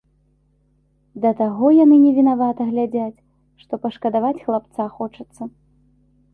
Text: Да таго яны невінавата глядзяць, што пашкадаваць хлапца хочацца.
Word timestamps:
Да 1.25 1.31
таго 1.41 1.67
яны 1.83 1.99
невінавата 2.07 2.61
глядзяць, 2.71 3.23
што 3.63 3.73
пашкадаваць 3.87 4.35
хлапца 4.49 4.91
хочацца. 4.99 5.43